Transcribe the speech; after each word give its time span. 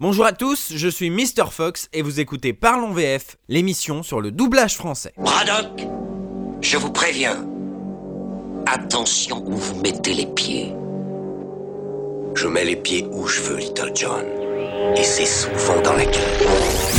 Bonjour 0.00 0.26
à 0.26 0.32
tous, 0.32 0.74
je 0.76 0.86
suis 0.86 1.10
Mr. 1.10 1.50
Fox 1.50 1.88
et 1.92 2.02
vous 2.02 2.20
écoutez 2.20 2.52
Parlons 2.52 2.92
VF, 2.92 3.36
l'émission 3.48 4.04
sur 4.04 4.20
le 4.20 4.30
doublage 4.30 4.76
français. 4.76 5.12
Braddock, 5.18 5.88
je 6.60 6.76
vous 6.76 6.92
préviens. 6.92 7.44
Attention 8.66 9.44
où 9.44 9.56
vous 9.56 9.80
mettez 9.80 10.14
les 10.14 10.26
pieds. 10.26 10.72
Je 12.36 12.46
mets 12.46 12.64
les 12.64 12.76
pieds 12.76 13.08
où 13.10 13.26
je 13.26 13.40
veux, 13.40 13.56
Little 13.56 13.90
John. 13.92 14.24
Et 14.96 15.02
c'est 15.02 15.26
souvent 15.26 15.80
dans 15.82 15.94
la 15.94 16.04
gueule. 16.04 16.97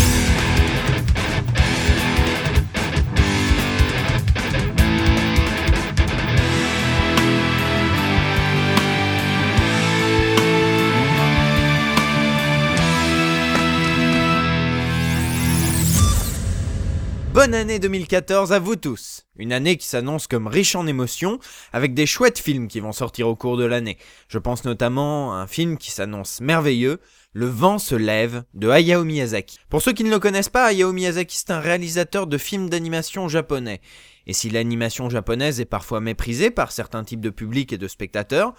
Bonne 17.39 17.55
année 17.55 17.79
2014 17.79 18.51
à 18.51 18.59
vous 18.59 18.75
tous 18.75 19.25
Une 19.37 19.53
année 19.53 19.77
qui 19.77 19.87
s'annonce 19.87 20.27
comme 20.27 20.45
riche 20.45 20.75
en 20.75 20.85
émotions, 20.87 21.39
avec 21.71 21.93
des 21.93 22.05
chouettes 22.05 22.37
films 22.37 22.67
qui 22.67 22.81
vont 22.81 22.91
sortir 22.91 23.29
au 23.29 23.35
cours 23.37 23.55
de 23.55 23.63
l'année. 23.63 23.97
Je 24.27 24.39
pense 24.39 24.65
notamment 24.65 25.33
à 25.33 25.37
un 25.37 25.47
film 25.47 25.77
qui 25.77 25.89
s'annonce 25.89 26.41
merveilleux, 26.41 26.99
Le 27.31 27.45
vent 27.45 27.79
se 27.79 27.95
lève, 27.95 28.43
de 28.55 28.67
Hayao 28.67 29.05
Miyazaki. 29.05 29.57
Pour 29.69 29.81
ceux 29.81 29.93
qui 29.93 30.03
ne 30.03 30.09
le 30.09 30.19
connaissent 30.19 30.49
pas, 30.49 30.65
Hayao 30.65 30.91
Miyazaki 30.91 31.37
c'est 31.37 31.51
un 31.51 31.61
réalisateur 31.61 32.27
de 32.27 32.37
films 32.37 32.69
d'animation 32.69 33.29
japonais. 33.29 33.79
Et 34.27 34.33
si 34.33 34.49
l'animation 34.49 35.09
japonaise 35.09 35.61
est 35.61 35.65
parfois 35.65 36.01
méprisée 36.01 36.51
par 36.51 36.73
certains 36.73 37.05
types 37.05 37.21
de 37.21 37.29
publics 37.29 37.71
et 37.71 37.77
de 37.77 37.87
spectateurs, 37.87 38.53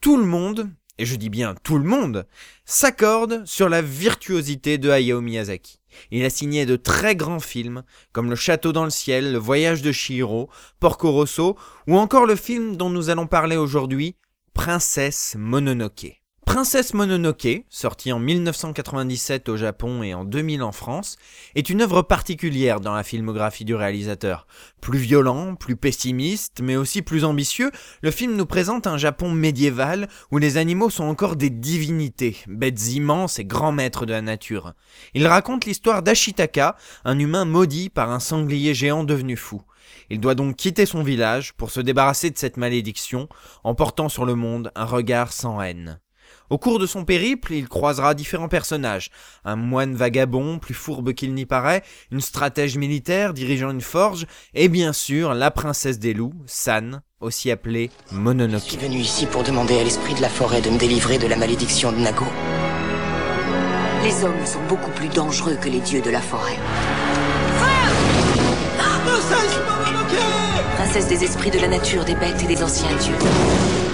tout 0.00 0.16
le 0.16 0.24
monde, 0.24 0.70
et 1.00 1.06
je 1.06 1.16
dis 1.16 1.30
bien 1.30 1.54
tout 1.62 1.78
le 1.78 1.84
monde, 1.84 2.26
s'accorde 2.66 3.46
sur 3.46 3.70
la 3.70 3.80
virtuosité 3.80 4.76
de 4.76 4.90
Hayao 4.90 5.22
Miyazaki. 5.22 5.80
Il 6.10 6.24
a 6.26 6.30
signé 6.30 6.66
de 6.66 6.76
très 6.76 7.16
grands 7.16 7.40
films, 7.40 7.84
comme 8.12 8.28
Le 8.28 8.36
Château 8.36 8.72
dans 8.72 8.84
le 8.84 8.90
ciel, 8.90 9.32
Le 9.32 9.38
Voyage 9.38 9.80
de 9.80 9.92
Chihiro, 9.92 10.50
Porco 10.78 11.10
Rosso, 11.10 11.56
ou 11.86 11.96
encore 11.96 12.26
le 12.26 12.36
film 12.36 12.76
dont 12.76 12.90
nous 12.90 13.08
allons 13.08 13.26
parler 13.26 13.56
aujourd'hui, 13.56 14.14
Princesse 14.52 15.36
Mononoke. 15.38 16.19
Princesse 16.52 16.94
Mononoke, 16.94 17.64
sortie 17.68 18.10
en 18.10 18.18
1997 18.18 19.48
au 19.48 19.56
Japon 19.56 20.02
et 20.02 20.14
en 20.14 20.24
2000 20.24 20.64
en 20.64 20.72
France, 20.72 21.16
est 21.54 21.70
une 21.70 21.80
œuvre 21.80 22.02
particulière 22.02 22.80
dans 22.80 22.92
la 22.92 23.04
filmographie 23.04 23.64
du 23.64 23.76
réalisateur. 23.76 24.48
Plus 24.80 24.98
violent, 24.98 25.54
plus 25.54 25.76
pessimiste, 25.76 26.60
mais 26.60 26.74
aussi 26.74 27.02
plus 27.02 27.24
ambitieux, 27.24 27.70
le 28.02 28.10
film 28.10 28.34
nous 28.34 28.46
présente 28.46 28.88
un 28.88 28.98
Japon 28.98 29.30
médiéval 29.30 30.08
où 30.32 30.38
les 30.38 30.56
animaux 30.56 30.90
sont 30.90 31.04
encore 31.04 31.36
des 31.36 31.50
divinités, 31.50 32.36
bêtes 32.48 32.94
immenses 32.94 33.38
et 33.38 33.44
grands 33.44 33.70
maîtres 33.70 34.04
de 34.04 34.12
la 34.12 34.20
nature. 34.20 34.72
Il 35.14 35.28
raconte 35.28 35.66
l'histoire 35.66 36.02
d'Ashitaka, 36.02 36.74
un 37.04 37.20
humain 37.20 37.44
maudit 37.44 37.90
par 37.90 38.10
un 38.10 38.18
sanglier 38.18 38.74
géant 38.74 39.04
devenu 39.04 39.36
fou. 39.36 39.62
Il 40.10 40.18
doit 40.18 40.34
donc 40.34 40.56
quitter 40.56 40.84
son 40.84 41.04
village 41.04 41.52
pour 41.52 41.70
se 41.70 41.80
débarrasser 41.80 42.28
de 42.28 42.38
cette 42.38 42.56
malédiction, 42.56 43.28
en 43.62 43.76
portant 43.76 44.08
sur 44.08 44.24
le 44.24 44.34
monde 44.34 44.72
un 44.74 44.84
regard 44.84 45.32
sans 45.32 45.60
haine. 45.60 46.00
Au 46.50 46.58
cours 46.58 46.80
de 46.80 46.86
son 46.86 47.04
périple, 47.04 47.52
il 47.52 47.68
croisera 47.68 48.12
différents 48.12 48.48
personnages. 48.48 49.10
Un 49.44 49.54
moine 49.54 49.94
vagabond, 49.94 50.58
plus 50.58 50.74
fourbe 50.74 51.12
qu'il 51.12 51.32
n'y 51.32 51.46
paraît, 51.46 51.84
une 52.10 52.20
stratège 52.20 52.76
militaire 52.76 53.32
dirigeant 53.32 53.70
une 53.70 53.80
forge, 53.80 54.26
et 54.52 54.68
bien 54.68 54.92
sûr 54.92 55.32
la 55.32 55.52
princesse 55.52 56.00
des 56.00 56.12
loups, 56.12 56.34
San, 56.46 57.02
aussi 57.20 57.52
appelée 57.52 57.92
Mononoke. 58.10 58.64
Je 58.64 58.70
suis 58.70 58.78
venu 58.78 58.96
ici 58.96 59.26
pour 59.26 59.44
demander 59.44 59.78
à 59.78 59.84
l'esprit 59.84 60.14
de 60.14 60.20
la 60.20 60.28
forêt 60.28 60.60
de 60.60 60.70
me 60.70 60.78
délivrer 60.78 61.18
de 61.18 61.28
la 61.28 61.36
malédiction 61.36 61.92
de 61.92 61.98
Nago. 61.98 62.26
Les 64.02 64.24
hommes 64.24 64.44
sont 64.44 64.62
beaucoup 64.68 64.90
plus 64.90 65.08
dangereux 65.08 65.56
que 65.60 65.68
les 65.68 65.80
dieux 65.80 66.02
de 66.02 66.10
la 66.10 66.20
forêt. 66.20 66.58
Princesse 70.74 71.06
des 71.06 71.22
esprits 71.22 71.50
de 71.52 71.60
la 71.60 71.68
nature, 71.68 72.04
des 72.04 72.16
bêtes 72.16 72.42
et 72.42 72.46
des 72.46 72.60
anciens 72.60 72.96
dieux 72.96 73.89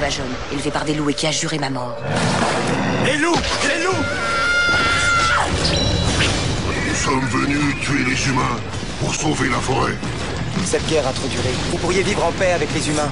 sauvage 0.00 0.20
homme, 0.20 0.34
élevé 0.52 0.70
par 0.70 0.84
des 0.86 0.94
loups 0.94 1.10
et 1.10 1.14
qui 1.14 1.26
a 1.26 1.30
juré 1.30 1.58
ma 1.58 1.68
mort. 1.68 1.94
Les 3.04 3.18
loups 3.18 3.34
Les 3.68 3.84
loups 3.84 4.04
Nous 6.88 6.94
sommes 6.94 7.26
venus 7.28 7.74
tuer 7.82 8.04
les 8.08 8.28
humains 8.28 8.56
pour 8.98 9.14
sauver 9.14 9.50
la 9.50 9.58
forêt. 9.58 9.92
Cette 10.64 10.86
guerre 10.88 11.06
a 11.06 11.12
trop 11.12 11.28
duré. 11.28 11.50
Vous 11.70 11.76
pourriez 11.76 12.02
vivre 12.02 12.24
en 12.24 12.32
paix 12.32 12.52
avec 12.52 12.72
les 12.74 12.88
humains. 12.88 13.10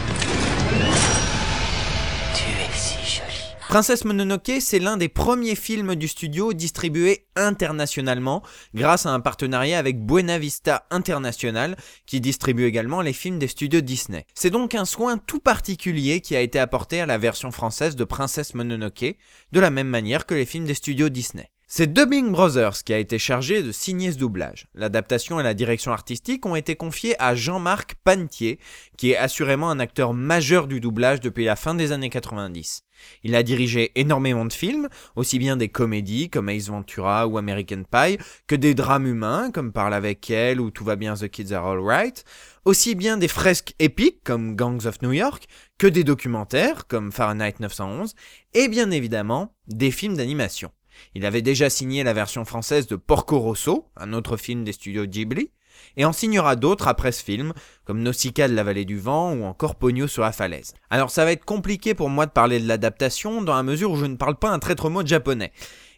Princesse 3.68 4.06
Mononoke, 4.06 4.60
c'est 4.60 4.78
l'un 4.78 4.96
des 4.96 5.10
premiers 5.10 5.54
films 5.54 5.94
du 5.94 6.08
studio 6.08 6.54
distribués 6.54 7.26
internationalement 7.36 8.42
grâce 8.74 9.04
à 9.04 9.10
un 9.10 9.20
partenariat 9.20 9.78
avec 9.78 10.02
Buena 10.02 10.38
Vista 10.38 10.86
International 10.90 11.76
qui 12.06 12.22
distribue 12.22 12.64
également 12.64 13.02
les 13.02 13.12
films 13.12 13.38
des 13.38 13.46
studios 13.46 13.82
Disney. 13.82 14.24
C'est 14.32 14.48
donc 14.48 14.74
un 14.74 14.86
soin 14.86 15.18
tout 15.18 15.38
particulier 15.38 16.22
qui 16.22 16.34
a 16.34 16.40
été 16.40 16.58
apporté 16.58 17.02
à 17.02 17.06
la 17.06 17.18
version 17.18 17.50
française 17.50 17.94
de 17.94 18.04
Princesse 18.04 18.54
Mononoke, 18.54 19.16
de 19.52 19.60
la 19.60 19.68
même 19.68 19.88
manière 19.88 20.24
que 20.24 20.34
les 20.34 20.46
films 20.46 20.64
des 20.64 20.72
studios 20.72 21.10
Disney. 21.10 21.50
C'est 21.70 21.92
Dubbing 21.92 22.32
Brothers 22.32 22.82
qui 22.82 22.94
a 22.94 22.98
été 22.98 23.18
chargé 23.18 23.62
de 23.62 23.72
signer 23.72 24.12
ce 24.12 24.16
doublage. 24.16 24.68
L'adaptation 24.74 25.38
et 25.38 25.42
la 25.42 25.52
direction 25.52 25.92
artistique 25.92 26.46
ont 26.46 26.56
été 26.56 26.74
confiées 26.76 27.20
à 27.20 27.34
Jean-Marc 27.34 27.96
Pantier, 28.02 28.58
qui 28.96 29.10
est 29.10 29.18
assurément 29.18 29.68
un 29.68 29.78
acteur 29.78 30.14
majeur 30.14 30.68
du 30.68 30.80
doublage 30.80 31.20
depuis 31.20 31.44
la 31.44 31.56
fin 31.56 31.74
des 31.74 31.92
années 31.92 32.08
90. 32.08 32.84
Il 33.22 33.34
a 33.34 33.42
dirigé 33.42 33.92
énormément 33.94 34.44
de 34.44 34.52
films, 34.52 34.88
aussi 35.16 35.38
bien 35.38 35.56
des 35.56 35.68
comédies 35.68 36.30
comme 36.30 36.48
Ace 36.48 36.68
Ventura 36.68 37.26
ou 37.26 37.38
American 37.38 37.82
Pie, 37.90 38.18
que 38.46 38.54
des 38.54 38.74
drames 38.74 39.06
humains 39.06 39.50
comme 39.50 39.72
Parle 39.72 39.94
avec 39.94 40.30
elle 40.30 40.60
ou 40.60 40.70
Tout 40.70 40.84
va 40.84 40.96
bien, 40.96 41.14
The 41.14 41.28
Kids 41.28 41.52
Are 41.52 41.66
Alright, 41.66 42.24
aussi 42.64 42.94
bien 42.94 43.16
des 43.16 43.28
fresques 43.28 43.74
épiques 43.78 44.22
comme 44.24 44.56
Gangs 44.56 44.86
of 44.86 45.02
New 45.02 45.12
York, 45.12 45.46
que 45.78 45.86
des 45.86 46.04
documentaires 46.04 46.86
comme 46.86 47.12
Fahrenheit 47.12 47.54
911, 47.60 48.14
et 48.54 48.68
bien 48.68 48.90
évidemment 48.90 49.54
des 49.66 49.90
films 49.90 50.16
d'animation. 50.16 50.70
Il 51.14 51.24
avait 51.24 51.42
déjà 51.42 51.70
signé 51.70 52.02
la 52.02 52.12
version 52.12 52.44
française 52.44 52.86
de 52.86 52.96
Porco 52.96 53.38
Rosso, 53.38 53.86
un 53.96 54.12
autre 54.12 54.36
film 54.36 54.64
des 54.64 54.72
studios 54.72 55.06
Ghibli, 55.06 55.50
et 55.96 56.04
en 56.04 56.12
signera 56.12 56.56
d'autres 56.56 56.88
après 56.88 57.12
ce 57.12 57.22
film, 57.22 57.52
comme 57.84 58.02
Nausicaa 58.02 58.48
de 58.48 58.54
la 58.54 58.62
vallée 58.64 58.84
du 58.84 58.98
vent 58.98 59.32
ou 59.32 59.44
encore 59.44 59.76
Pogno 59.76 60.06
sur 60.06 60.22
la 60.22 60.32
falaise. 60.32 60.74
Alors 60.90 61.10
ça 61.10 61.24
va 61.24 61.32
être 61.32 61.44
compliqué 61.44 61.94
pour 61.94 62.10
moi 62.10 62.26
de 62.26 62.30
parler 62.30 62.60
de 62.60 62.68
l'adaptation 62.68 63.42
dans 63.42 63.54
la 63.54 63.62
mesure 63.62 63.92
où 63.92 63.96
je 63.96 64.06
ne 64.06 64.16
parle 64.16 64.36
pas 64.36 64.50
un 64.50 64.58
traître 64.58 64.90
mot 64.90 65.02
de 65.02 65.08
japonais. 65.08 65.52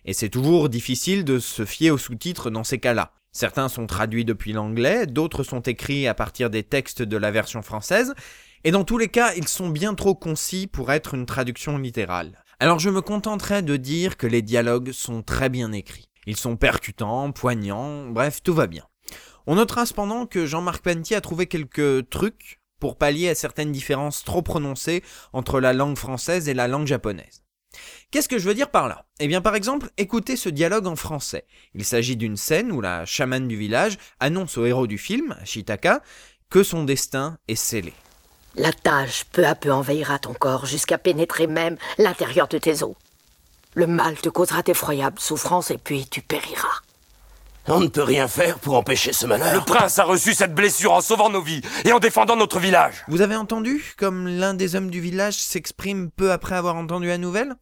Et 0.04 0.12
c'est 0.12 0.28
toujours 0.28 0.68
difficile 0.68 1.24
de 1.24 1.38
se 1.38 1.64
fier 1.64 1.90
aux 1.90 1.98
sous-titres 1.98 2.50
dans 2.50 2.64
ces 2.64 2.78
cas-là. 2.78 3.12
Certains 3.32 3.68
sont 3.68 3.86
traduits 3.86 4.24
depuis 4.24 4.52
l'anglais, 4.52 5.06
d'autres 5.06 5.44
sont 5.44 5.60
écrits 5.60 6.08
à 6.08 6.14
partir 6.14 6.50
des 6.50 6.64
textes 6.64 7.02
de 7.02 7.16
la 7.16 7.30
version 7.30 7.62
française, 7.62 8.14
et 8.64 8.72
dans 8.72 8.84
tous 8.84 8.98
les 8.98 9.08
cas, 9.08 9.32
ils 9.34 9.48
sont 9.48 9.68
bien 9.68 9.94
trop 9.94 10.14
concis 10.14 10.66
pour 10.66 10.90
être 10.90 11.14
une 11.14 11.26
traduction 11.26 11.78
littérale. 11.78 12.42
Alors 12.58 12.78
je 12.78 12.90
me 12.90 13.00
contenterai 13.00 13.62
de 13.62 13.76
dire 13.76 14.16
que 14.16 14.26
les 14.26 14.42
dialogues 14.42 14.92
sont 14.92 15.22
très 15.22 15.48
bien 15.48 15.72
écrits. 15.72 16.10
Ils 16.26 16.36
sont 16.36 16.56
percutants, 16.56 17.32
poignants, 17.32 18.06
bref, 18.10 18.42
tout 18.42 18.52
va 18.52 18.66
bien. 18.66 18.84
On 19.52 19.56
notera 19.56 19.84
cependant 19.84 20.26
que 20.26 20.46
Jean-Marc 20.46 20.80
Pentier 20.84 21.16
a 21.16 21.20
trouvé 21.20 21.48
quelques 21.48 22.08
trucs 22.08 22.60
pour 22.78 22.96
pallier 22.96 23.30
à 23.30 23.34
certaines 23.34 23.72
différences 23.72 24.22
trop 24.22 24.42
prononcées 24.42 25.02
entre 25.32 25.58
la 25.58 25.72
langue 25.72 25.96
française 25.96 26.48
et 26.48 26.54
la 26.54 26.68
langue 26.68 26.86
japonaise. 26.86 27.42
Qu'est-ce 28.12 28.28
que 28.28 28.38
je 28.38 28.46
veux 28.46 28.54
dire 28.54 28.70
par 28.70 28.86
là? 28.86 29.06
Eh 29.18 29.26
bien 29.26 29.40
par 29.40 29.56
exemple, 29.56 29.90
écoutez 29.96 30.36
ce 30.36 30.50
dialogue 30.50 30.86
en 30.86 30.94
français. 30.94 31.46
Il 31.74 31.84
s'agit 31.84 32.14
d'une 32.14 32.36
scène 32.36 32.70
où 32.70 32.80
la 32.80 33.04
chamane 33.06 33.48
du 33.48 33.56
village 33.56 33.98
annonce 34.20 34.56
au 34.56 34.66
héros 34.66 34.86
du 34.86 34.98
film, 34.98 35.36
Shitaka, 35.42 36.00
que 36.48 36.62
son 36.62 36.84
destin 36.84 37.36
est 37.48 37.56
scellé. 37.56 37.92
La 38.54 38.72
tâche 38.72 39.24
peu 39.32 39.44
à 39.44 39.56
peu 39.56 39.72
envahira 39.72 40.20
ton 40.20 40.32
corps 40.32 40.66
jusqu'à 40.66 40.96
pénétrer 40.96 41.48
même 41.48 41.76
l'intérieur 41.98 42.46
de 42.46 42.58
tes 42.58 42.84
os. 42.84 42.94
Le 43.74 43.88
mal 43.88 44.16
te 44.16 44.28
causera 44.28 44.62
d'effroyables 44.62 45.18
souffrances 45.18 45.72
et 45.72 45.78
puis 45.78 46.06
tu 46.06 46.22
périras. 46.22 46.82
On 47.72 47.78
ne 47.78 47.86
peut 47.86 48.02
rien 48.02 48.26
faire 48.26 48.58
pour 48.58 48.74
empêcher 48.74 49.12
ce 49.12 49.26
malheur. 49.26 49.54
Le 49.54 49.60
prince 49.60 50.00
a 50.00 50.04
reçu 50.04 50.34
cette 50.34 50.56
blessure 50.56 50.92
en 50.92 51.00
sauvant 51.00 51.30
nos 51.30 51.40
vies 51.40 51.60
et 51.84 51.92
en 51.92 52.00
défendant 52.00 52.34
notre 52.34 52.58
village. 52.58 53.04
Vous 53.06 53.20
avez 53.20 53.36
entendu 53.36 53.94
comme 53.96 54.26
l'un 54.26 54.54
des 54.54 54.74
hommes 54.74 54.90
du 54.90 55.00
village 55.00 55.34
s'exprime 55.34 56.10
peu 56.10 56.32
après 56.32 56.56
avoir 56.56 56.74
entendu 56.74 57.06
la 57.06 57.16
nouvelle? 57.16 57.54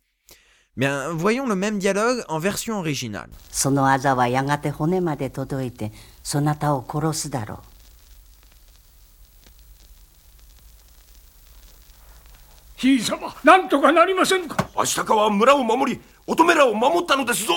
Bien, 0.79 1.11
voyons 1.13 1.47
le 1.47 1.57
même 1.57 1.79
dialogue 1.79 2.25
en 2.29 2.39
version 2.39 2.79
originale. 2.79 3.29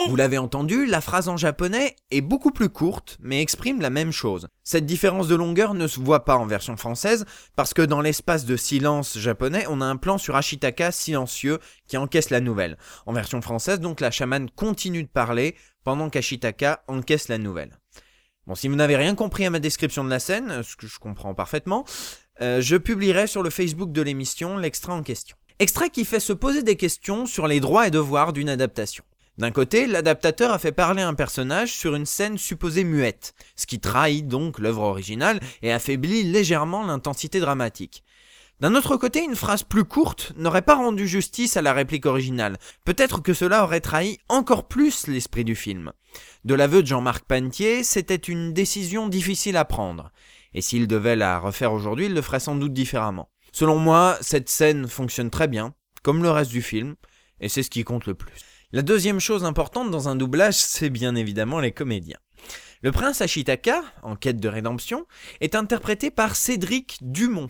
Vous 0.09 0.15
l'avez 0.15 0.39
entendu, 0.39 0.87
la 0.87 0.99
phrase 0.99 1.29
en 1.29 1.37
japonais 1.37 1.95
est 2.09 2.21
beaucoup 2.21 2.49
plus 2.49 2.69
courte, 2.69 3.19
mais 3.21 3.39
exprime 3.39 3.81
la 3.81 3.91
même 3.91 4.11
chose. 4.11 4.47
Cette 4.63 4.87
différence 4.87 5.27
de 5.27 5.35
longueur 5.35 5.75
ne 5.75 5.85
se 5.85 5.99
voit 5.99 6.25
pas 6.25 6.37
en 6.37 6.47
version 6.47 6.75
française, 6.75 7.25
parce 7.55 7.75
que 7.75 7.83
dans 7.83 8.01
l'espace 8.01 8.45
de 8.45 8.57
silence 8.57 9.19
japonais, 9.19 9.67
on 9.69 9.79
a 9.79 9.85
un 9.85 9.95
plan 9.95 10.17
sur 10.17 10.35
Ashitaka 10.35 10.91
silencieux 10.91 11.59
qui 11.87 11.97
encaisse 11.97 12.31
la 12.31 12.39
nouvelle. 12.39 12.79
En 13.05 13.13
version 13.13 13.43
française, 13.43 13.79
donc, 13.79 13.99
la 13.99 14.09
chamane 14.09 14.49
continue 14.49 15.03
de 15.03 15.07
parler 15.07 15.55
pendant 15.83 16.09
qu'Ashitaka 16.09 16.83
encaisse 16.87 17.27
la 17.27 17.37
nouvelle. 17.37 17.77
Bon, 18.47 18.55
si 18.55 18.67
vous 18.67 18.75
n'avez 18.75 18.95
rien 18.95 19.13
compris 19.13 19.45
à 19.45 19.51
ma 19.51 19.59
description 19.59 20.03
de 20.03 20.09
la 20.09 20.19
scène, 20.19 20.63
ce 20.63 20.75
que 20.75 20.87
je 20.87 20.97
comprends 20.97 21.35
parfaitement, 21.35 21.85
euh, 22.41 22.61
je 22.61 22.75
publierai 22.75 23.27
sur 23.27 23.43
le 23.43 23.49
Facebook 23.49 23.91
de 23.91 24.01
l'émission 24.01 24.57
l'extrait 24.57 24.93
en 24.93 25.03
question. 25.03 25.37
Extrait 25.59 25.89
qui 25.89 26.05
fait 26.05 26.19
se 26.19 26.33
poser 26.33 26.63
des 26.63 26.75
questions 26.75 27.25
sur 27.25 27.47
les 27.47 27.59
droits 27.59 27.87
et 27.87 27.91
devoirs 27.91 28.33
d'une 28.33 28.49
adaptation. 28.49 29.03
D'un 29.37 29.51
côté, 29.51 29.87
l'adaptateur 29.87 30.51
a 30.51 30.59
fait 30.59 30.71
parler 30.71 31.01
un 31.01 31.13
personnage 31.13 31.71
sur 31.71 31.95
une 31.95 32.05
scène 32.05 32.37
supposée 32.37 32.83
muette, 32.83 33.33
ce 33.55 33.65
qui 33.65 33.79
trahit 33.79 34.27
donc 34.27 34.59
l'œuvre 34.59 34.83
originale 34.83 35.39
et 35.61 35.71
affaiblit 35.71 36.23
légèrement 36.23 36.85
l'intensité 36.85 37.39
dramatique. 37.39 38.03
D'un 38.59 38.75
autre 38.75 38.97
côté, 38.97 39.23
une 39.23 39.35
phrase 39.35 39.63
plus 39.63 39.85
courte 39.85 40.33
n'aurait 40.35 40.61
pas 40.61 40.75
rendu 40.75 41.07
justice 41.07 41.57
à 41.57 41.63
la 41.63 41.73
réplique 41.73 42.05
originale. 42.05 42.57
Peut-être 42.85 43.21
que 43.21 43.33
cela 43.33 43.63
aurait 43.63 43.79
trahi 43.79 44.19
encore 44.29 44.67
plus 44.67 45.07
l'esprit 45.07 45.43
du 45.43 45.55
film. 45.55 45.91
De 46.45 46.53
l'aveu 46.53 46.83
de 46.83 46.87
Jean-Marc 46.87 47.25
Pantier, 47.25 47.83
c'était 47.83 48.15
une 48.15 48.53
décision 48.53 49.07
difficile 49.07 49.57
à 49.57 49.65
prendre. 49.65 50.11
Et 50.53 50.61
s'il 50.61 50.87
devait 50.87 51.15
la 51.15 51.39
refaire 51.39 51.73
aujourd'hui, 51.73 52.07
il 52.07 52.13
le 52.13 52.21
ferait 52.21 52.39
sans 52.39 52.55
doute 52.55 52.73
différemment. 52.73 53.29
Selon 53.51 53.77
moi, 53.77 54.17
cette 54.21 54.49
scène 54.49 54.87
fonctionne 54.87 55.29
très 55.29 55.47
bien, 55.47 55.73
comme 56.03 56.23
le 56.23 56.31
reste 56.31 56.51
du 56.51 56.61
film, 56.61 56.95
et 57.39 57.49
c'est 57.49 57.63
ce 57.63 57.69
qui 57.69 57.83
compte 57.83 58.05
le 58.05 58.15
plus. 58.15 58.33
La 58.71 58.81
deuxième 58.81 59.19
chose 59.19 59.43
importante 59.43 59.91
dans 59.91 60.07
un 60.07 60.15
doublage, 60.15 60.55
c'est 60.57 60.89
bien 60.89 61.15
évidemment 61.15 61.59
les 61.59 61.71
comédiens. 61.71 62.19
Le 62.81 62.91
prince 62.91 63.21
Ashitaka, 63.21 63.83
en 64.01 64.15
quête 64.15 64.39
de 64.39 64.47
rédemption, 64.47 65.05
est 65.39 65.55
interprété 65.55 66.09
par 66.09 66.35
Cédric 66.35 66.97
Dumont. 67.01 67.49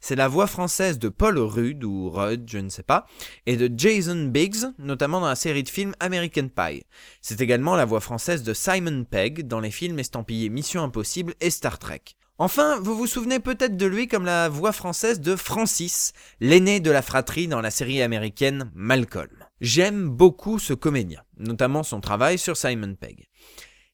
C'est 0.00 0.16
la 0.16 0.28
voix 0.28 0.46
française 0.46 0.98
de 0.98 1.08
Paul 1.08 1.38
Rudd, 1.38 1.84
ou 1.84 2.10
Rudd, 2.10 2.48
je 2.48 2.58
ne 2.58 2.68
sais 2.68 2.82
pas, 2.82 3.06
et 3.46 3.56
de 3.56 3.70
Jason 3.76 4.24
Biggs, 4.24 4.64
notamment 4.78 5.20
dans 5.20 5.28
la 5.28 5.36
série 5.36 5.62
de 5.62 5.68
films 5.68 5.94
American 6.00 6.48
Pie. 6.48 6.84
C'est 7.20 7.40
également 7.40 7.76
la 7.76 7.84
voix 7.84 8.00
française 8.00 8.42
de 8.42 8.54
Simon 8.54 9.04
Pegg 9.04 9.46
dans 9.46 9.60
les 9.60 9.70
films 9.70 9.98
estampillés 9.98 10.48
Mission 10.48 10.82
Impossible 10.82 11.34
et 11.40 11.50
Star 11.50 11.78
Trek. 11.78 12.02
Enfin, 12.44 12.80
vous 12.80 12.96
vous 12.96 13.06
souvenez 13.06 13.38
peut-être 13.38 13.76
de 13.76 13.86
lui 13.86 14.08
comme 14.08 14.24
la 14.24 14.48
voix 14.48 14.72
française 14.72 15.20
de 15.20 15.36
Francis, 15.36 16.12
l'aîné 16.40 16.80
de 16.80 16.90
la 16.90 17.00
fratrie 17.00 17.46
dans 17.46 17.60
la 17.60 17.70
série 17.70 18.02
américaine 18.02 18.68
Malcolm. 18.74 19.44
J'aime 19.60 20.08
beaucoup 20.08 20.58
ce 20.58 20.72
comédien, 20.74 21.22
notamment 21.36 21.84
son 21.84 22.00
travail 22.00 22.38
sur 22.38 22.56
Simon 22.56 22.96
Pegg. 22.96 23.28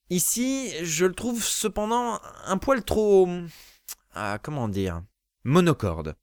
Ici, 0.09 0.73
je 0.83 1.05
le 1.05 1.13
trouve 1.13 1.45
cependant 1.45 2.21
un 2.47 2.57
poil 2.57 2.83
trop... 2.83 3.29
Ah, 4.15 4.39
comment 4.43 4.69
dire 4.69 5.03
Monocorde. 5.45 6.17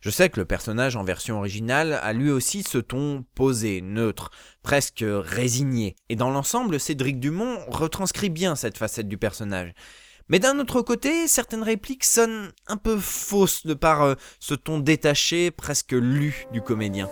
Je 0.00 0.10
sais 0.10 0.28
que 0.28 0.40
le 0.40 0.46
personnage 0.46 0.96
en 0.96 1.04
version 1.04 1.38
originale 1.38 2.00
a 2.02 2.12
lui 2.12 2.32
aussi 2.32 2.64
ce 2.64 2.78
ton 2.78 3.24
posé, 3.36 3.80
neutre, 3.80 4.32
presque 4.64 5.04
résigné. 5.06 5.94
Et 6.08 6.16
dans 6.16 6.30
l'ensemble, 6.30 6.80
Cédric 6.80 7.20
Dumont 7.20 7.60
retranscrit 7.68 8.30
bien 8.30 8.56
cette 8.56 8.76
facette 8.76 9.06
du 9.06 9.18
personnage. 9.18 9.72
Mais 10.30 10.38
d'un 10.38 10.60
autre 10.60 10.80
côté, 10.80 11.26
certaines 11.26 11.64
répliques 11.64 12.04
sonnent 12.04 12.52
un 12.68 12.76
peu 12.76 12.96
fausses 12.98 13.66
de 13.66 13.74
par 13.74 14.02
euh, 14.02 14.14
ce 14.38 14.54
ton 14.54 14.78
détaché, 14.78 15.50
presque 15.50 15.90
lu 15.90 16.46
du 16.52 16.62
comédien. 16.62 17.08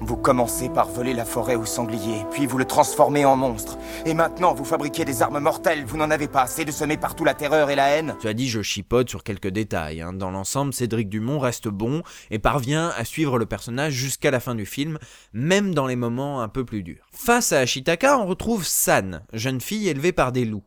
Vous 0.00 0.16
commencez 0.16 0.70
par 0.70 0.88
voler 0.88 1.12
la 1.12 1.26
forêt 1.26 1.56
au 1.56 1.66
sanglier, 1.66 2.24
puis 2.32 2.46
vous 2.46 2.56
le 2.56 2.64
transformez 2.64 3.26
en 3.26 3.36
monstre. 3.36 3.76
Et 4.06 4.14
maintenant, 4.14 4.54
vous 4.54 4.64
fabriquez 4.64 5.04
des 5.04 5.20
armes 5.22 5.38
mortelles. 5.40 5.84
Vous 5.84 5.98
n'en 5.98 6.10
avez 6.10 6.26
pas 6.26 6.42
assez 6.42 6.64
de 6.64 6.72
semer 6.72 6.96
partout 6.96 7.24
la 7.24 7.34
terreur 7.34 7.68
et 7.68 7.76
la 7.76 7.88
haine 7.90 8.16
Tu 8.20 8.28
as 8.28 8.34
dit 8.34 8.48
je 8.48 8.62
chipote 8.62 9.10
sur 9.10 9.22
quelques 9.22 9.48
détails. 9.48 10.00
Hein. 10.00 10.14
Dans 10.14 10.30
l'ensemble, 10.30 10.72
Cédric 10.72 11.10
Dumont 11.10 11.38
reste 11.38 11.68
bon 11.68 12.02
et 12.30 12.38
parvient 12.38 12.92
à 12.96 13.04
suivre 13.04 13.38
le 13.38 13.46
personnage 13.46 13.92
jusqu'à 13.92 14.30
la 14.30 14.40
fin 14.40 14.54
du 14.54 14.64
film, 14.64 14.98
même 15.34 15.74
dans 15.74 15.86
les 15.86 15.96
moments 15.96 16.40
un 16.40 16.48
peu 16.48 16.64
plus 16.64 16.82
durs. 16.82 17.06
Face 17.12 17.52
à 17.52 17.60
Ashitaka, 17.60 18.18
on 18.18 18.26
retrouve 18.26 18.64
San, 18.64 19.22
jeune 19.34 19.60
fille 19.60 19.88
élevée 19.88 20.12
par 20.12 20.32
des 20.32 20.46
loups. 20.46 20.64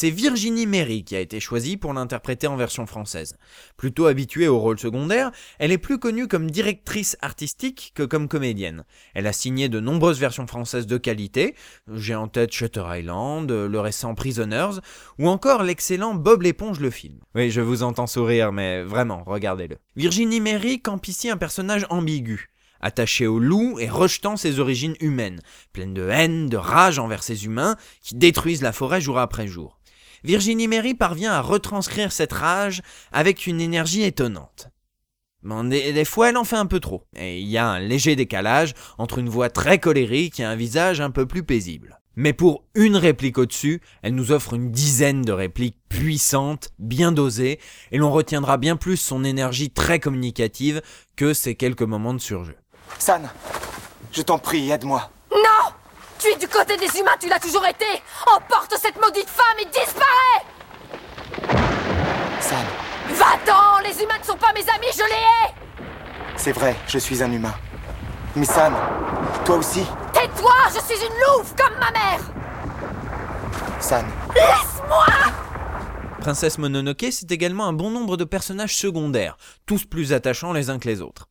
C'est 0.00 0.10
Virginie 0.10 0.68
Méry 0.68 1.02
qui 1.02 1.16
a 1.16 1.18
été 1.18 1.40
choisie 1.40 1.76
pour 1.76 1.92
l'interpréter 1.92 2.46
en 2.46 2.54
version 2.54 2.86
française. 2.86 3.36
Plutôt 3.76 4.06
habituée 4.06 4.46
au 4.46 4.60
rôle 4.60 4.78
secondaire, 4.78 5.32
elle 5.58 5.72
est 5.72 5.76
plus 5.76 5.98
connue 5.98 6.28
comme 6.28 6.52
directrice 6.52 7.16
artistique 7.20 7.90
que 7.96 8.04
comme 8.04 8.28
comédienne. 8.28 8.84
Elle 9.14 9.26
a 9.26 9.32
signé 9.32 9.68
de 9.68 9.80
nombreuses 9.80 10.20
versions 10.20 10.46
françaises 10.46 10.86
de 10.86 10.98
qualité, 10.98 11.56
j'ai 11.92 12.14
en 12.14 12.28
tête 12.28 12.52
Shutter 12.52 12.84
Island, 12.88 13.50
le 13.50 13.80
récent 13.80 14.14
Prisoners, 14.14 14.78
ou 15.18 15.28
encore 15.28 15.64
l'excellent 15.64 16.14
Bob 16.14 16.42
l'éponge 16.42 16.78
le 16.78 16.90
film. 16.90 17.18
Oui, 17.34 17.50
je 17.50 17.60
vous 17.60 17.82
entends 17.82 18.06
sourire, 18.06 18.52
mais 18.52 18.84
vraiment, 18.84 19.24
regardez-le. 19.26 19.78
Virginie 19.96 20.40
Méry 20.40 20.80
campe 20.80 21.08
ici 21.08 21.28
un 21.28 21.36
personnage 21.36 21.86
ambigu 21.90 22.50
attaché 22.80 23.26
au 23.26 23.40
loup 23.40 23.80
et 23.80 23.88
rejetant 23.88 24.36
ses 24.36 24.60
origines 24.60 24.94
humaines, 25.00 25.40
pleine 25.72 25.94
de 25.94 26.08
haine, 26.08 26.48
de 26.48 26.56
rage 26.56 27.00
envers 27.00 27.24
ces 27.24 27.44
humains 27.44 27.76
qui 28.02 28.14
détruisent 28.14 28.62
la 28.62 28.72
forêt 28.72 29.00
jour 29.00 29.18
après 29.18 29.48
jour. 29.48 29.77
Virginie 30.24 30.68
Méry 30.68 30.94
parvient 30.94 31.32
à 31.32 31.40
retranscrire 31.40 32.12
cette 32.12 32.32
rage 32.32 32.82
avec 33.12 33.46
une 33.46 33.60
énergie 33.60 34.02
étonnante. 34.02 34.68
Mais 35.42 35.92
des 35.92 36.04
fois, 36.04 36.30
elle 36.30 36.36
en 36.36 36.44
fait 36.44 36.56
un 36.56 36.66
peu 36.66 36.80
trop, 36.80 37.04
et 37.16 37.40
il 37.40 37.48
y 37.48 37.58
a 37.58 37.68
un 37.68 37.78
léger 37.78 38.16
décalage 38.16 38.74
entre 38.98 39.18
une 39.18 39.28
voix 39.28 39.50
très 39.50 39.78
colérique 39.78 40.40
et 40.40 40.44
un 40.44 40.56
visage 40.56 41.00
un 41.00 41.10
peu 41.10 41.26
plus 41.26 41.44
paisible. 41.44 42.00
Mais 42.16 42.32
pour 42.32 42.64
une 42.74 42.96
réplique 42.96 43.38
au-dessus, 43.38 43.80
elle 44.02 44.16
nous 44.16 44.32
offre 44.32 44.54
une 44.54 44.72
dizaine 44.72 45.22
de 45.22 45.30
répliques 45.30 45.78
puissantes, 45.88 46.70
bien 46.80 47.12
dosées, 47.12 47.60
et 47.92 47.98
l'on 47.98 48.10
retiendra 48.10 48.56
bien 48.56 48.74
plus 48.74 48.96
son 48.96 49.22
énergie 49.22 49.70
très 49.70 50.00
communicative 50.00 50.82
que 51.14 51.32
ses 51.32 51.54
quelques 51.54 51.82
moments 51.82 52.14
de 52.14 52.18
surjeu. 52.18 52.56
San, 52.98 53.30
je 54.10 54.22
t'en 54.22 54.40
prie, 54.40 54.68
aide-moi. 54.70 55.12
Non 55.30 55.72
Tu 56.18 56.26
es 56.28 56.36
du 56.36 56.48
côté 56.48 56.76
des 56.76 56.98
humains, 56.98 57.16
tu 57.20 57.28
l'as 57.28 57.38
toujours 57.38 57.64
été 57.66 57.84
Emporte 58.26 58.74
cette 58.80 59.00
maudite 59.00 59.28
femme 59.28 59.56
et 59.60 59.66
disparais 59.66 60.44
San. 62.40 62.64
Va-t'en 63.14 63.78
Les 63.84 64.02
humains 64.02 64.18
ne 64.18 64.24
sont 64.24 64.36
pas 64.36 64.52
mes 64.52 64.62
amis, 64.62 64.92
je 64.92 65.04
les 65.04 65.14
hais 65.14 65.54
C'est 66.36 66.52
vrai, 66.52 66.74
je 66.88 66.98
suis 66.98 67.22
un 67.22 67.30
humain. 67.30 67.54
Mais 68.34 68.44
San, 68.44 68.74
toi 69.44 69.56
aussi 69.56 69.84
Tais-toi 70.12 70.54
Je 70.74 70.80
suis 70.80 71.04
une 71.06 71.14
louve 71.14 71.54
comme 71.56 71.78
ma 71.78 71.90
mère 71.92 72.20
San. 73.80 74.04
Laisse-moi 74.34 75.06
Princesse 76.20 76.58
Mononoke, 76.58 77.06
c'est 77.12 77.30
également 77.30 77.66
un 77.66 77.72
bon 77.72 77.90
nombre 77.90 78.16
de 78.16 78.24
personnages 78.24 78.76
secondaires, 78.76 79.36
tous 79.66 79.84
plus 79.84 80.12
attachants 80.12 80.52
les 80.52 80.68
uns 80.68 80.80
que 80.80 80.88
les 80.88 81.00
autres. 81.00 81.28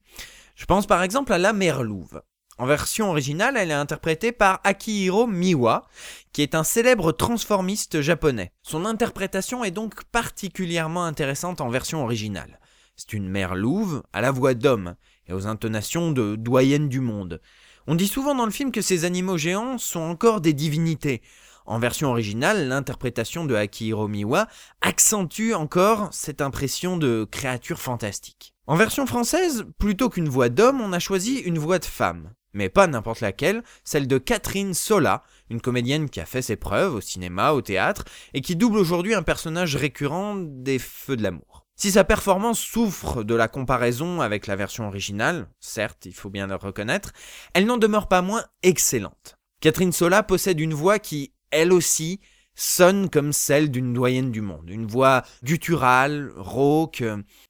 Je 0.56 0.66
pense 0.66 0.88
par 0.88 1.04
exemple 1.04 1.34
à 1.34 1.38
la 1.38 1.52
mère 1.52 1.84
louve. 1.84 2.22
En 2.60 2.66
version 2.66 3.12
originale, 3.12 3.56
elle 3.56 3.70
est 3.70 3.76
interprétée 3.76 4.32
par 4.32 4.62
Akihiro 4.64 5.28
Miwa, 5.28 5.88
qui 6.34 6.42
est 6.42 6.56
un 6.56 6.64
célèbre 6.64 7.12
transformiste 7.12 8.02
japonais. 8.02 8.52
Son 8.64 8.86
interprétation 8.86 9.64
est 9.64 9.72
donc 9.72 10.04
particulièrement 10.06 11.06
intéressante 11.06 11.62
en 11.62 11.70
version 11.70 12.04
originale. 12.04 12.60
C'est 12.96 13.14
une 13.14 13.30
mère 13.30 13.54
louve 13.54 14.02
à 14.12 14.22
la 14.22 14.32
voix 14.32 14.56
d'homme 14.56 14.96
et 15.28 15.34
aux 15.34 15.46
intonations 15.46 16.12
de 16.12 16.36
doyenne 16.36 16.90
du 16.90 17.00
monde. 17.00 17.42
On 17.86 17.94
dit 17.94 18.08
souvent 18.08 18.34
dans 18.34 18.46
le 18.46 18.52
film 18.52 18.72
que 18.72 18.82
ces 18.82 19.06
animaux 19.06 19.38
géants 19.38 19.78
sont 19.78 20.00
encore 20.00 20.42
des 20.42 20.54
divinités. 20.54 21.22
En 21.68 21.78
version 21.78 22.10
originale, 22.10 22.68
l'interprétation 22.68 23.46
de 23.46 23.54
Akihiro 23.54 24.08
Miwa 24.08 24.48
accentue 24.82 25.54
encore 25.54 26.10
cette 26.12 26.42
impression 26.42 26.98
de 26.98 27.28
créature 27.30 27.80
fantastique. 27.80 28.56
En 28.66 28.76
version 28.76 29.06
française, 29.06 29.66
plutôt 29.78 30.10
qu'une 30.10 30.28
voix 30.28 30.50
d'homme, 30.50 30.82
on 30.82 30.92
a 30.92 31.00
choisi 31.00 31.36
une 31.38 31.60
voix 31.60 31.78
de 31.78 31.86
femme. 31.86 32.34
Mais 32.58 32.70
pas 32.70 32.88
n'importe 32.88 33.22
laquelle, 33.22 33.62
celle 33.84 34.08
de 34.08 34.18
Catherine 34.18 34.74
Sola, 34.74 35.22
une 35.52 35.62
comédienne 35.62 36.10
qui 36.10 36.20
a 36.20 36.26
fait 36.26 36.42
ses 36.42 36.56
preuves 36.56 36.96
au 36.96 37.02
cinéma, 37.02 37.52
au 37.52 37.62
théâtre, 37.62 38.04
et 38.34 38.42
qui 38.42 38.56
double 38.56 38.80
aujourd'hui 38.80 39.14
un 39.14 39.22
personnage 39.22 39.76
récurrent 39.76 40.36
des 40.36 40.80
Feux 40.80 41.16
de 41.16 41.22
l'amour. 41.22 41.68
Si 41.76 41.92
sa 41.92 42.04
performance 42.04 42.60
souffre 42.60 43.24
de 43.24 43.36
la 43.36 43.48
comparaison 43.48 44.22
avec 44.22 44.48
la 44.48 44.56
version 44.56 44.88
originale, 44.88 45.48
certes, 45.60 46.08
il 46.08 46.16
faut 46.16 46.32
bien 46.32 46.48
le 46.48 46.56
reconnaître, 46.56 47.12
elle 47.54 47.68
n'en 47.68 47.78
demeure 47.78 48.08
pas 48.08 48.24
moins 48.24 48.44
excellente. 48.64 49.38
Catherine 49.62 49.92
Sola 49.92 50.24
possède 50.24 50.60
une 50.60 50.74
voix 50.74 50.98
qui, 50.98 51.34
elle 51.52 51.72
aussi, 51.72 52.20
sonne 52.56 53.08
comme 53.12 53.34
celle 53.34 53.70
d'une 53.70 53.94
doyenne 53.94 54.32
du 54.32 54.42
monde. 54.42 54.68
Une 54.68 54.88
voix 54.88 55.22
gutturale, 55.44 56.32
rauque, 56.36 57.04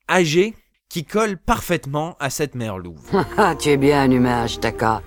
âgée, 0.10 0.54
qui 0.89 1.03
colle 1.06 1.38
parfaitement 1.38 2.15
à 2.20 2.29
cette 2.29 2.56
mère 2.56 2.77
louve. 2.77 3.01
Ah, 3.38 3.56
tu 3.56 3.70
es 3.70 3.77
bien 3.77 4.01
un 4.01 4.12
humain, 4.12 4.44
Ashtaka. 4.44 5.01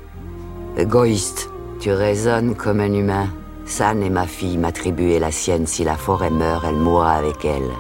Égoïste, 0.77 1.51
tu 1.81 1.93
raisonnes 1.93 2.55
comme 2.55 2.81
un 2.81 2.93
humain. 2.93 3.29
San 3.65 4.03
et 4.03 4.11
ma 4.11 4.27
fille 4.27 4.59
m'attribuaient 4.59 5.19
la 5.19 5.31
sienne. 5.31 5.67
Si 5.67 5.85
la 5.85 5.97
forêt 5.97 6.31
meurt, 6.31 6.65
elle 6.69 6.77
mourra 6.77 7.13
avec 7.13 7.45
elle. 7.45 7.71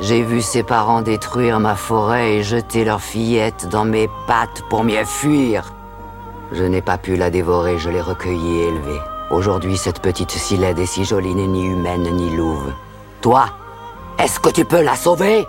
J'ai 0.00 0.22
vu 0.22 0.42
ses 0.42 0.62
parents 0.62 1.02
détruire 1.02 1.60
ma 1.60 1.76
forêt 1.76 2.36
et 2.36 2.42
jeter 2.42 2.84
leur 2.84 3.00
fillette 3.00 3.68
dans 3.68 3.84
mes 3.84 4.08
pattes 4.26 4.62
pour 4.68 4.82
m'y 4.82 4.96
fuir. 5.04 5.72
Je 6.52 6.64
n'ai 6.64 6.82
pas 6.82 6.98
pu 6.98 7.16
la 7.16 7.30
dévorer, 7.30 7.78
je 7.78 7.90
l'ai 7.90 8.00
recueillie 8.00 8.58
et 8.58 8.68
élevée. 8.68 9.00
Aujourd'hui, 9.30 9.76
cette 9.76 10.00
petite 10.00 10.30
Silède 10.30 10.78
est 10.78 10.86
si 10.86 11.04
jolie, 11.04 11.34
n'est 11.34 11.46
ni 11.46 11.64
humaine 11.64 12.08
ni 12.12 12.36
louve. 12.36 12.72
Toi, 13.20 13.46
est-ce 14.18 14.40
que 14.40 14.50
tu 14.50 14.64
peux 14.64 14.82
la 14.82 14.96
sauver? 14.96 15.46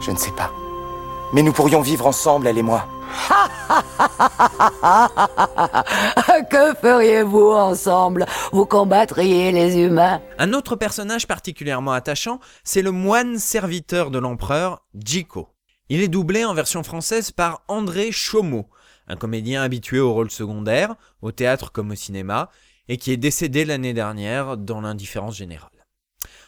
Je 0.00 0.10
ne 0.10 0.16
sais 0.16 0.32
pas. 0.32 0.50
Mais 1.32 1.42
nous 1.42 1.52
pourrions 1.52 1.82
vivre 1.82 2.06
ensemble, 2.06 2.46
elle 2.46 2.58
et 2.58 2.62
moi. 2.62 2.86
que 6.50 6.74
feriez-vous 6.74 7.50
ensemble? 7.50 8.26
Vous 8.52 8.66
combattriez 8.66 9.52
les 9.52 9.78
humains? 9.78 10.20
Un 10.38 10.52
autre 10.52 10.76
personnage 10.76 11.26
particulièrement 11.26 11.92
attachant, 11.92 12.40
c'est 12.64 12.82
le 12.82 12.92
moine 12.92 13.38
serviteur 13.38 14.10
de 14.10 14.18
l'empereur, 14.18 14.82
Jiko. 14.94 15.48
Il 15.88 16.02
est 16.02 16.08
doublé 16.08 16.44
en 16.44 16.54
version 16.54 16.82
française 16.82 17.30
par 17.30 17.62
André 17.68 18.12
Chaumeau, 18.12 18.68
un 19.06 19.16
comédien 19.16 19.62
habitué 19.62 20.00
au 20.00 20.12
rôle 20.12 20.30
secondaire, 20.30 20.94
au 21.20 21.32
théâtre 21.32 21.72
comme 21.72 21.90
au 21.90 21.96
cinéma, 21.96 22.50
et 22.88 22.96
qui 22.96 23.12
est 23.12 23.16
décédé 23.16 23.64
l'année 23.64 23.92
dernière 23.92 24.56
dans 24.56 24.80
l'indifférence 24.80 25.36
générale. 25.36 25.70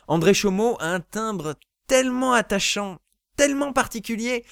André 0.08 0.34
Chaumeau 0.34 0.76
a 0.80 0.86
un 0.86 1.00
timbre 1.00 1.54
tellement 1.86 2.32
attachant, 2.32 2.98
tellement 3.42 3.72
particulier, 3.72 4.44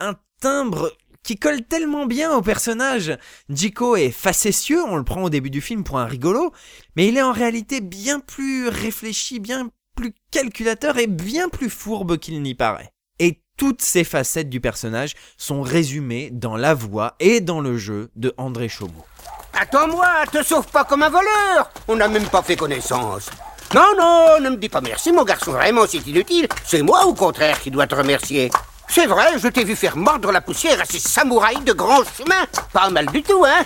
un 0.00 0.14
timbre 0.40 0.90
qui 1.22 1.36
colle 1.36 1.62
tellement 1.62 2.04
bien 2.04 2.34
au 2.34 2.42
personnage. 2.42 3.16
Jiko 3.48 3.94
est 3.94 4.10
facétieux, 4.10 4.82
on 4.82 4.96
le 4.96 5.04
prend 5.04 5.22
au 5.22 5.30
début 5.30 5.50
du 5.50 5.60
film 5.60 5.84
pour 5.84 6.00
un 6.00 6.06
rigolo, 6.06 6.52
mais 6.96 7.06
il 7.06 7.16
est 7.16 7.22
en 7.22 7.30
réalité 7.30 7.80
bien 7.80 8.18
plus 8.18 8.66
réfléchi, 8.66 9.38
bien 9.38 9.70
plus 9.94 10.14
calculateur 10.32 10.98
et 10.98 11.06
bien 11.06 11.48
plus 11.48 11.70
fourbe 11.70 12.18
qu'il 12.18 12.42
n'y 12.42 12.56
paraît. 12.56 12.90
Et 13.20 13.40
toutes 13.56 13.82
ces 13.82 14.02
facettes 14.02 14.50
du 14.50 14.60
personnage 14.60 15.14
sont 15.36 15.62
résumées 15.62 16.30
dans 16.32 16.56
la 16.56 16.74
voix 16.74 17.14
et 17.20 17.40
dans 17.40 17.60
le 17.60 17.78
jeu 17.78 18.10
de 18.16 18.34
André 18.36 18.68
Chaumeau. 18.68 19.04
Attends-moi, 19.52 20.08
te 20.32 20.42
sauve 20.42 20.66
pas 20.66 20.82
comme 20.82 21.04
un 21.04 21.08
voleur 21.08 21.72
On 21.86 21.94
n'a 21.94 22.08
même 22.08 22.26
pas 22.26 22.42
fait 22.42 22.56
connaissance. 22.56 23.30
Non, 23.74 23.92
non, 23.98 24.40
ne 24.40 24.50
me 24.50 24.56
dis 24.56 24.68
pas 24.68 24.80
merci, 24.80 25.10
mon 25.10 25.24
garçon, 25.24 25.50
vraiment, 25.50 25.82
c'est 25.88 26.06
inutile. 26.06 26.46
C'est 26.64 26.82
moi, 26.82 27.06
au 27.06 27.12
contraire, 27.12 27.58
qui 27.58 27.72
dois 27.72 27.88
te 27.88 27.96
remercier. 27.96 28.52
C'est 28.86 29.06
vrai, 29.06 29.36
je 29.36 29.48
t'ai 29.48 29.64
vu 29.64 29.74
faire 29.74 29.96
mordre 29.96 30.30
la 30.30 30.40
poussière 30.40 30.80
à 30.80 30.84
ces 30.84 31.00
samouraïs 31.00 31.64
de 31.64 31.72
grand 31.72 32.04
chemin. 32.04 32.46
Pas 32.72 32.88
mal 32.90 33.06
du 33.06 33.24
tout, 33.24 33.44
hein 33.44 33.64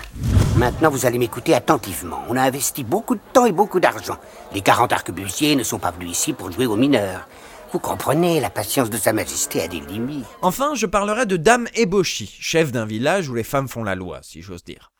Maintenant, 0.56 0.88
vous 0.88 1.04
allez 1.04 1.18
m'écouter 1.18 1.52
attentivement. 1.52 2.22
On 2.30 2.38
a 2.38 2.42
investi 2.42 2.84
beaucoup 2.84 3.16
de 3.16 3.20
temps 3.34 3.44
et 3.44 3.52
beaucoup 3.52 3.80
d'argent. 3.80 4.16
Les 4.54 4.62
40 4.62 4.94
arquebusiers 4.94 5.56
ne 5.56 5.62
sont 5.62 5.78
pas 5.78 5.90
venus 5.90 6.12
ici 6.12 6.32
pour 6.32 6.50
jouer 6.50 6.64
aux 6.64 6.76
mineurs. 6.76 7.28
Vous 7.74 7.78
comprenez, 7.78 8.40
la 8.40 8.48
patience 8.48 8.88
de 8.88 8.96
Sa 8.96 9.12
Majesté 9.12 9.60
a 9.60 9.68
des 9.68 9.80
limites. 9.80 10.24
Enfin, 10.40 10.74
je 10.74 10.86
parlerai 10.86 11.26
de 11.26 11.36
Dame 11.36 11.68
Eboshi, 11.74 12.34
chef 12.40 12.72
d'un 12.72 12.86
village 12.86 13.28
où 13.28 13.34
les 13.34 13.44
femmes 13.44 13.68
font 13.68 13.84
la 13.84 13.94
loi, 13.94 14.20
si 14.22 14.40
j'ose 14.40 14.64
dire. 14.64 14.90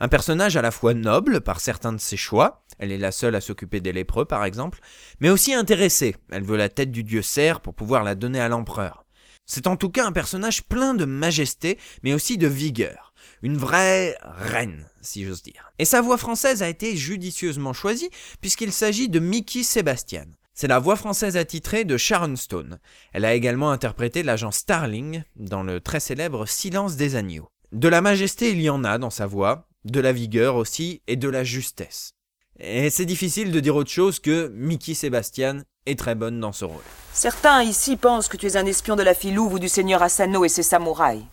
Un 0.00 0.08
personnage 0.08 0.56
à 0.56 0.62
la 0.62 0.70
fois 0.70 0.94
noble 0.94 1.40
par 1.40 1.60
certains 1.60 1.92
de 1.92 2.00
ses 2.00 2.16
choix, 2.16 2.64
elle 2.78 2.92
est 2.92 2.98
la 2.98 3.12
seule 3.12 3.34
à 3.34 3.40
s'occuper 3.40 3.80
des 3.80 3.92
lépreux 3.92 4.24
par 4.24 4.44
exemple, 4.44 4.80
mais 5.20 5.30
aussi 5.30 5.54
intéressée, 5.54 6.16
elle 6.30 6.44
veut 6.44 6.56
la 6.56 6.68
tête 6.68 6.90
du 6.90 7.04
dieu 7.04 7.22
cerf 7.22 7.60
pour 7.60 7.74
pouvoir 7.74 8.02
la 8.02 8.14
donner 8.14 8.40
à 8.40 8.48
l'empereur. 8.48 9.04
C'est 9.46 9.66
en 9.66 9.76
tout 9.76 9.90
cas 9.90 10.06
un 10.06 10.12
personnage 10.12 10.64
plein 10.64 10.94
de 10.94 11.04
majesté, 11.04 11.78
mais 12.02 12.14
aussi 12.14 12.38
de 12.38 12.46
vigueur. 12.46 13.12
Une 13.42 13.56
vraie 13.56 14.16
reine, 14.22 14.88
si 15.00 15.24
j'ose 15.24 15.42
dire. 15.42 15.72
Et 15.78 15.84
sa 15.84 16.00
voix 16.00 16.16
française 16.16 16.62
a 16.62 16.68
été 16.68 16.96
judicieusement 16.96 17.72
choisie, 17.72 18.10
puisqu'il 18.40 18.72
s'agit 18.72 19.08
de 19.08 19.18
Mickey 19.18 19.62
Sebastian. 19.62 20.26
C'est 20.54 20.68
la 20.68 20.78
voix 20.78 20.96
française 20.96 21.36
attitrée 21.36 21.84
de 21.84 21.96
Sharon 21.96 22.36
Stone. 22.36 22.78
Elle 23.12 23.24
a 23.24 23.34
également 23.34 23.70
interprété 23.70 24.22
l'agent 24.22 24.50
Starling 24.50 25.24
dans 25.34 25.62
le 25.62 25.80
très 25.80 25.98
célèbre 25.98 26.46
Silence 26.46 26.96
des 26.96 27.16
agneaux. 27.16 27.48
De 27.72 27.88
la 27.88 28.02
majesté, 28.02 28.50
il 28.50 28.60
y 28.60 28.68
en 28.68 28.84
a 28.84 28.98
dans 28.98 29.08
sa 29.08 29.26
voix, 29.26 29.66
de 29.86 29.98
la 29.98 30.12
vigueur 30.12 30.56
aussi, 30.56 31.00
et 31.06 31.16
de 31.16 31.30
la 31.30 31.42
justesse. 31.42 32.12
Et 32.60 32.90
c'est 32.90 33.06
difficile 33.06 33.50
de 33.50 33.60
dire 33.60 33.76
autre 33.76 33.90
chose 33.90 34.18
que 34.18 34.48
Mickey 34.54 34.92
Sebastian 34.92 35.62
est 35.86 35.98
très 35.98 36.14
bonne 36.14 36.38
dans 36.38 36.52
ce 36.52 36.66
rôle. 36.66 36.82
Certains 37.14 37.62
ici 37.62 37.96
pensent 37.96 38.28
que 38.28 38.36
tu 38.36 38.46
es 38.46 38.58
un 38.58 38.66
espion 38.66 38.94
de 38.94 39.02
la 39.02 39.14
Filouve 39.14 39.54
ou 39.54 39.58
du 39.58 39.70
seigneur 39.70 40.02
Asano 40.02 40.44
et 40.44 40.50
ses 40.50 40.62
samouraïs. 40.62 41.24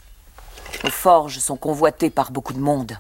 Nos 0.86 0.91
forges 0.91 1.39
sont 1.39 1.58
convoitées 1.58 2.10
par 2.10 2.31
beaucoup 2.31 2.53
de 2.53 2.60
monde. 2.60 2.98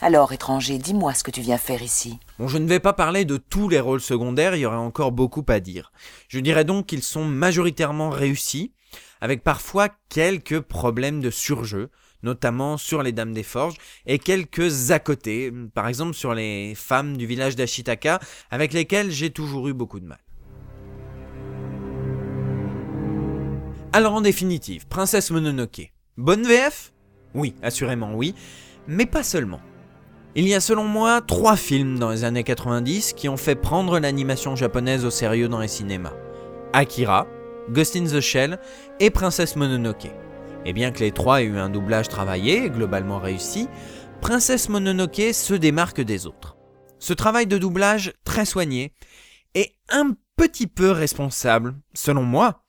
Alors, 0.00 0.32
étranger, 0.32 0.78
dis-moi 0.78 1.14
ce 1.14 1.24
que 1.24 1.32
tu 1.32 1.40
viens 1.40 1.58
faire 1.58 1.82
ici. 1.82 2.20
Bon, 2.38 2.46
je 2.46 2.58
ne 2.58 2.68
vais 2.68 2.78
pas 2.78 2.92
parler 2.92 3.24
de 3.24 3.38
tous 3.38 3.68
les 3.68 3.80
rôles 3.80 4.00
secondaires, 4.00 4.54
il 4.54 4.60
y 4.60 4.66
aurait 4.66 4.76
encore 4.76 5.10
beaucoup 5.10 5.44
à 5.48 5.58
dire. 5.58 5.90
Je 6.28 6.38
dirais 6.38 6.64
donc 6.64 6.86
qu'ils 6.86 7.02
sont 7.02 7.24
majoritairement 7.24 8.10
réussis, 8.10 8.72
avec 9.20 9.42
parfois 9.42 9.88
quelques 10.08 10.60
problèmes 10.60 11.20
de 11.20 11.30
surjeu, 11.30 11.90
notamment 12.26 12.76
sur 12.76 13.02
les 13.02 13.12
Dames 13.12 13.32
des 13.32 13.44
Forges, 13.44 13.76
et 14.04 14.18
quelques 14.18 14.90
à 14.90 14.98
côté, 14.98 15.52
par 15.72 15.88
exemple 15.88 16.12
sur 16.12 16.34
les 16.34 16.74
femmes 16.74 17.16
du 17.16 17.24
village 17.24 17.56
d'Ashitaka, 17.56 18.18
avec 18.50 18.72
lesquelles 18.72 19.10
j'ai 19.10 19.30
toujours 19.30 19.68
eu 19.68 19.72
beaucoup 19.72 20.00
de 20.00 20.06
mal. 20.06 20.18
Alors 23.92 24.12
en 24.12 24.20
définitive, 24.20 24.86
Princesse 24.88 25.30
Mononoke. 25.30 25.92
Bonne 26.18 26.42
VF 26.42 26.92
Oui, 27.34 27.54
assurément 27.62 28.14
oui, 28.14 28.34
mais 28.88 29.06
pas 29.06 29.22
seulement. 29.22 29.60
Il 30.34 30.46
y 30.46 30.54
a 30.54 30.60
selon 30.60 30.84
moi 30.84 31.22
trois 31.22 31.56
films 31.56 31.98
dans 31.98 32.10
les 32.10 32.24
années 32.24 32.44
90 32.44 33.14
qui 33.14 33.28
ont 33.28 33.38
fait 33.38 33.54
prendre 33.54 33.98
l'animation 33.98 34.54
japonaise 34.56 35.06
au 35.06 35.10
sérieux 35.10 35.48
dans 35.48 35.60
les 35.60 35.68
cinémas. 35.68 36.12
Akira, 36.74 37.26
Ghost 37.70 37.96
in 37.96 38.04
the 38.04 38.20
Shell 38.20 38.58
et 39.00 39.10
Princesse 39.10 39.56
Mononoke. 39.56 40.10
Et 40.66 40.72
bien 40.72 40.90
que 40.90 40.98
les 40.98 41.12
trois 41.12 41.40
aient 41.40 41.44
eu 41.46 41.58
un 41.58 41.70
doublage 41.70 42.08
travaillé 42.08 42.68
globalement 42.70 43.20
réussi, 43.20 43.68
Princesse 44.20 44.68
Mononoke 44.68 45.32
se 45.32 45.54
démarque 45.54 46.00
des 46.00 46.26
autres. 46.26 46.56
Ce 46.98 47.12
travail 47.12 47.46
de 47.46 47.56
doublage 47.56 48.12
très 48.24 48.44
soigné 48.44 48.92
est 49.54 49.74
un 49.88 50.16
petit 50.36 50.66
peu 50.66 50.90
responsable, 50.90 51.76
selon 51.94 52.24
moi, 52.24 52.64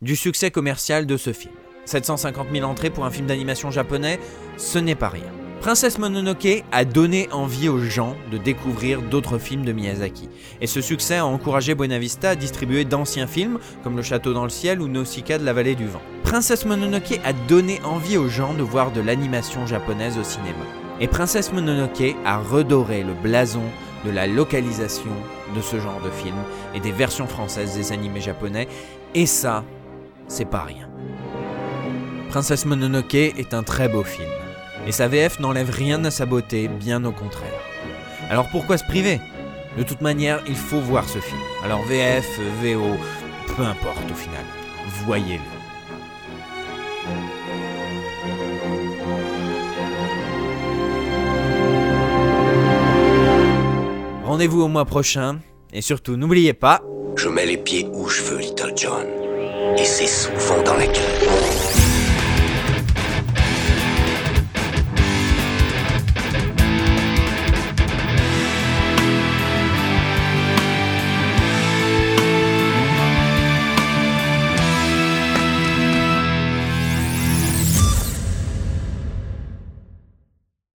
du 0.00 0.16
succès 0.16 0.50
commercial 0.50 1.06
de 1.06 1.18
ce 1.18 1.34
film. 1.34 1.52
750 1.84 2.48
000 2.52 2.68
entrées 2.68 2.90
pour 2.90 3.04
un 3.04 3.10
film 3.10 3.26
d'animation 3.26 3.70
japonais, 3.70 4.18
ce 4.56 4.78
n'est 4.78 4.94
pas 4.94 5.10
rien. 5.10 5.41
Princesse 5.62 5.98
Mononoke 5.98 6.64
a 6.72 6.84
donné 6.84 7.28
envie 7.30 7.68
aux 7.68 7.78
gens 7.78 8.16
de 8.32 8.36
découvrir 8.36 9.00
d'autres 9.00 9.38
films 9.38 9.64
de 9.64 9.70
Miyazaki. 9.70 10.28
Et 10.60 10.66
ce 10.66 10.80
succès 10.80 11.18
a 11.18 11.24
encouragé 11.24 11.76
Buena 11.76 12.00
Vista 12.00 12.30
à 12.30 12.34
distribuer 12.34 12.84
d'anciens 12.84 13.28
films 13.28 13.60
comme 13.84 13.96
Le 13.96 14.02
Château 14.02 14.32
dans 14.32 14.42
le 14.42 14.50
ciel 14.50 14.80
ou 14.80 14.88
Nausicaa 14.88 15.38
de 15.38 15.44
la 15.44 15.52
vallée 15.52 15.76
du 15.76 15.86
vent. 15.86 16.02
Princesse 16.24 16.66
Mononoke 16.66 17.20
a 17.24 17.32
donné 17.32 17.80
envie 17.84 18.16
aux 18.16 18.28
gens 18.28 18.54
de 18.54 18.62
voir 18.64 18.90
de 18.90 19.00
l'animation 19.00 19.64
japonaise 19.64 20.18
au 20.18 20.24
cinéma. 20.24 20.64
Et 20.98 21.06
Princesse 21.06 21.52
Mononoke 21.52 22.16
a 22.24 22.38
redoré 22.38 23.04
le 23.04 23.14
blason 23.14 23.62
de 24.04 24.10
la 24.10 24.26
localisation 24.26 25.12
de 25.54 25.60
ce 25.60 25.78
genre 25.78 26.00
de 26.04 26.10
film 26.10 26.34
et 26.74 26.80
des 26.80 26.90
versions 26.90 27.28
françaises 27.28 27.76
des 27.76 27.92
animés 27.92 28.20
japonais. 28.20 28.66
Et 29.14 29.26
ça, 29.26 29.62
c'est 30.26 30.44
pas 30.44 30.64
rien. 30.64 30.88
Princesse 32.30 32.66
Mononoke 32.66 33.14
est 33.14 33.54
un 33.54 33.62
très 33.62 33.88
beau 33.88 34.02
film. 34.02 34.41
Et 34.86 34.92
sa 34.92 35.08
VF 35.08 35.38
n'enlève 35.38 35.70
rien 35.70 36.04
à 36.04 36.10
sa 36.10 36.26
beauté, 36.26 36.68
bien 36.68 37.04
au 37.04 37.12
contraire. 37.12 37.52
Alors 38.30 38.48
pourquoi 38.50 38.78
se 38.78 38.84
priver? 38.84 39.20
De 39.76 39.82
toute 39.82 40.00
manière, 40.00 40.42
il 40.46 40.56
faut 40.56 40.80
voir 40.80 41.08
ce 41.08 41.18
film. 41.18 41.40
Alors 41.64 41.82
VF, 41.84 42.38
VO, 42.62 42.96
peu 43.56 43.62
importe 43.62 44.10
au 44.10 44.14
final. 44.14 44.44
Voyez-le. 45.06 45.40
Rendez-vous 54.24 54.62
au 54.62 54.68
mois 54.68 54.84
prochain. 54.84 55.38
Et 55.72 55.80
surtout, 55.80 56.16
n'oubliez 56.16 56.54
pas... 56.54 56.82
Je 57.16 57.28
mets 57.28 57.46
les 57.46 57.58
pieds 57.58 57.86
où 57.92 58.08
je 58.08 58.22
veux, 58.22 58.38
Little 58.38 58.72
John. 58.76 59.06
Et 59.78 59.84
c'est 59.84 60.06
souvent 60.06 60.62
dans 60.62 60.74
la 60.74 60.86
gueule. 60.86 61.81